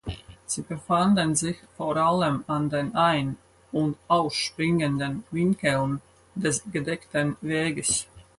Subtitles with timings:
[0.47, 3.37] Sie befanden sich vor allem an den ein-
[3.71, 6.01] und ausspringenden Winkeln
[6.33, 8.07] des gedeckten Weges.